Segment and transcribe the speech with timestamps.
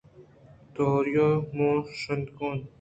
[0.73, 2.59] تہاری ءَ مانشانتگ اَت